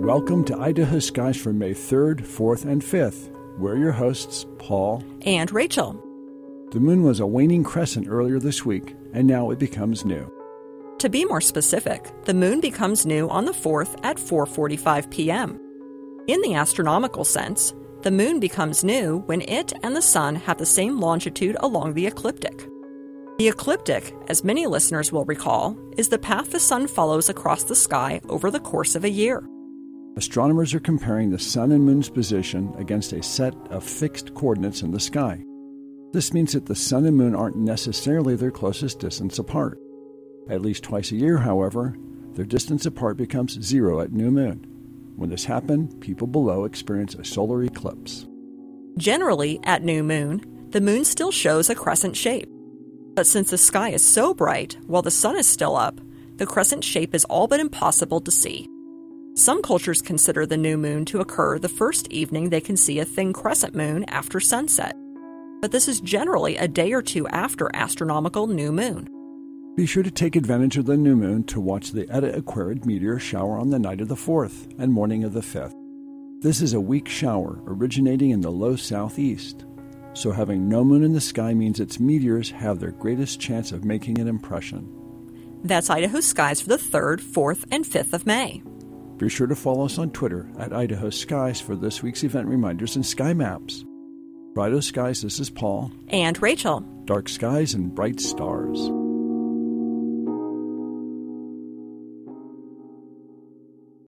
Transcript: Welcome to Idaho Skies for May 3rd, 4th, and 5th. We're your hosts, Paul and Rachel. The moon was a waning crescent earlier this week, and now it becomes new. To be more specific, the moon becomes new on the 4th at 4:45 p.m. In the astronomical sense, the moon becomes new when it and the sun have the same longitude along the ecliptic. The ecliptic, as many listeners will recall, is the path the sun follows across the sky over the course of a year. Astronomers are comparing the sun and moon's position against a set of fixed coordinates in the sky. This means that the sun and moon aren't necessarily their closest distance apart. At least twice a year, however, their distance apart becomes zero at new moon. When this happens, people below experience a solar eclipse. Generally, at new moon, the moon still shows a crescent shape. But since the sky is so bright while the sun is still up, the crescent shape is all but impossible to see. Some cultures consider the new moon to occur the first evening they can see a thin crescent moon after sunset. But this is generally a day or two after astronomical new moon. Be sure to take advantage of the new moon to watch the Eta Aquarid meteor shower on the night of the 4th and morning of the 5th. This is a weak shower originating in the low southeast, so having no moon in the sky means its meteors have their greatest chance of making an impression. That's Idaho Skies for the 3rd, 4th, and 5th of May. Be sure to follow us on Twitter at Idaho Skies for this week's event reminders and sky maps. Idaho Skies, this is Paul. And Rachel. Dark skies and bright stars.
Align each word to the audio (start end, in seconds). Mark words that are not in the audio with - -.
Welcome 0.00 0.44
to 0.44 0.58
Idaho 0.58 0.98
Skies 0.98 1.36
for 1.36 1.52
May 1.52 1.72
3rd, 1.72 2.20
4th, 2.20 2.64
and 2.64 2.82
5th. 2.82 3.30
We're 3.58 3.76
your 3.76 3.92
hosts, 3.92 4.46
Paul 4.58 5.02
and 5.22 5.50
Rachel. 5.50 6.00
The 6.70 6.80
moon 6.80 7.02
was 7.02 7.18
a 7.18 7.26
waning 7.26 7.64
crescent 7.64 8.06
earlier 8.08 8.38
this 8.38 8.64
week, 8.64 8.94
and 9.12 9.26
now 9.26 9.50
it 9.50 9.58
becomes 9.58 10.04
new. 10.04 10.30
To 10.98 11.08
be 11.08 11.24
more 11.24 11.40
specific, 11.40 12.12
the 12.24 12.34
moon 12.34 12.60
becomes 12.60 13.04
new 13.06 13.28
on 13.28 13.46
the 13.46 13.52
4th 13.52 13.98
at 14.04 14.18
4:45 14.18 15.10
p.m. 15.10 15.58
In 16.28 16.40
the 16.42 16.54
astronomical 16.54 17.24
sense, 17.24 17.74
the 18.02 18.10
moon 18.10 18.38
becomes 18.38 18.84
new 18.84 19.24
when 19.26 19.40
it 19.42 19.72
and 19.82 19.96
the 19.96 20.02
sun 20.02 20.36
have 20.36 20.58
the 20.58 20.66
same 20.66 21.00
longitude 21.00 21.56
along 21.60 21.94
the 21.94 22.06
ecliptic. 22.06 22.68
The 23.38 23.48
ecliptic, 23.48 24.14
as 24.28 24.44
many 24.44 24.66
listeners 24.66 25.10
will 25.10 25.24
recall, 25.24 25.76
is 25.96 26.08
the 26.08 26.18
path 26.18 26.52
the 26.52 26.60
sun 26.60 26.86
follows 26.86 27.28
across 27.28 27.64
the 27.64 27.74
sky 27.74 28.20
over 28.28 28.50
the 28.50 28.60
course 28.60 28.94
of 28.94 29.04
a 29.04 29.10
year. 29.10 29.42
Astronomers 30.18 30.72
are 30.72 30.80
comparing 30.80 31.28
the 31.28 31.38
sun 31.38 31.72
and 31.72 31.84
moon's 31.84 32.08
position 32.08 32.72
against 32.78 33.12
a 33.12 33.22
set 33.22 33.54
of 33.68 33.84
fixed 33.84 34.32
coordinates 34.32 34.80
in 34.80 34.90
the 34.90 34.98
sky. 34.98 35.44
This 36.12 36.32
means 36.32 36.54
that 36.54 36.64
the 36.64 36.74
sun 36.74 37.04
and 37.04 37.14
moon 37.14 37.34
aren't 37.34 37.58
necessarily 37.58 38.34
their 38.34 38.50
closest 38.50 38.98
distance 38.98 39.38
apart. 39.38 39.78
At 40.48 40.62
least 40.62 40.84
twice 40.84 41.12
a 41.12 41.16
year, 41.16 41.36
however, 41.36 41.98
their 42.32 42.46
distance 42.46 42.86
apart 42.86 43.18
becomes 43.18 43.60
zero 43.62 44.00
at 44.00 44.12
new 44.12 44.30
moon. 44.30 44.66
When 45.16 45.28
this 45.28 45.44
happens, 45.44 45.94
people 46.00 46.26
below 46.26 46.64
experience 46.64 47.14
a 47.14 47.22
solar 47.22 47.62
eclipse. 47.62 48.26
Generally, 48.96 49.60
at 49.64 49.82
new 49.82 50.02
moon, 50.02 50.68
the 50.70 50.80
moon 50.80 51.04
still 51.04 51.30
shows 51.30 51.68
a 51.68 51.74
crescent 51.74 52.16
shape. 52.16 52.48
But 53.14 53.26
since 53.26 53.50
the 53.50 53.58
sky 53.58 53.90
is 53.90 54.02
so 54.02 54.32
bright 54.32 54.78
while 54.86 55.02
the 55.02 55.10
sun 55.10 55.36
is 55.36 55.46
still 55.46 55.76
up, 55.76 56.00
the 56.36 56.46
crescent 56.46 56.84
shape 56.84 57.14
is 57.14 57.26
all 57.26 57.48
but 57.48 57.60
impossible 57.60 58.22
to 58.22 58.30
see. 58.30 58.66
Some 59.38 59.60
cultures 59.60 60.00
consider 60.00 60.46
the 60.46 60.56
new 60.56 60.78
moon 60.78 61.04
to 61.06 61.20
occur 61.20 61.58
the 61.58 61.68
first 61.68 62.10
evening 62.10 62.48
they 62.48 62.62
can 62.62 62.74
see 62.74 63.00
a 63.00 63.04
thin 63.04 63.34
crescent 63.34 63.74
moon 63.74 64.04
after 64.04 64.40
sunset. 64.40 64.96
But 65.60 65.72
this 65.72 65.88
is 65.88 66.00
generally 66.00 66.56
a 66.56 66.66
day 66.66 66.94
or 66.94 67.02
two 67.02 67.28
after 67.28 67.70
astronomical 67.74 68.46
new 68.46 68.72
moon. 68.72 69.10
Be 69.76 69.84
sure 69.84 70.02
to 70.02 70.10
take 70.10 70.36
advantage 70.36 70.78
of 70.78 70.86
the 70.86 70.96
new 70.96 71.16
moon 71.16 71.44
to 71.44 71.60
watch 71.60 71.92
the 71.92 72.08
Eta 72.10 72.40
Aquarid 72.40 72.86
meteor 72.86 73.18
shower 73.18 73.58
on 73.58 73.68
the 73.68 73.78
night 73.78 74.00
of 74.00 74.08
the 74.08 74.14
4th 74.14 74.72
and 74.78 74.90
morning 74.90 75.22
of 75.22 75.34
the 75.34 75.40
5th. 75.40 75.74
This 76.40 76.62
is 76.62 76.72
a 76.72 76.80
weak 76.80 77.06
shower 77.06 77.60
originating 77.66 78.30
in 78.30 78.40
the 78.40 78.50
low 78.50 78.74
southeast, 78.74 79.66
so 80.14 80.32
having 80.32 80.66
no 80.66 80.82
moon 80.82 81.04
in 81.04 81.12
the 81.12 81.20
sky 81.20 81.52
means 81.52 81.78
its 81.78 82.00
meteors 82.00 82.50
have 82.52 82.80
their 82.80 82.92
greatest 82.92 83.38
chance 83.38 83.70
of 83.70 83.84
making 83.84 84.18
an 84.18 84.28
impression. 84.28 84.90
That's 85.62 85.90
Idaho 85.90 86.20
Skies 86.20 86.62
for 86.62 86.70
the 86.70 86.78
3rd, 86.78 87.20
4th, 87.20 87.66
and 87.70 87.84
5th 87.84 88.14
of 88.14 88.26
May. 88.26 88.62
Be 89.18 89.28
sure 89.28 89.46
to 89.46 89.54
follow 89.56 89.86
us 89.86 89.98
on 89.98 90.10
Twitter 90.10 90.46
at 90.58 90.72
Idaho 90.72 91.10
Skies 91.10 91.60
for 91.60 91.74
this 91.74 92.02
week's 92.02 92.24
event 92.24 92.48
reminders 92.48 92.96
and 92.96 93.06
sky 93.06 93.32
maps. 93.32 93.84
Idaho 94.54 94.80
Skies, 94.80 95.22
this 95.22 95.40
is 95.40 95.50
Paul. 95.50 95.92
And 96.08 96.40
Rachel. 96.40 96.80
Dark 97.04 97.28
skies 97.28 97.74
and 97.74 97.94
bright 97.94 98.20
stars. 98.20 98.90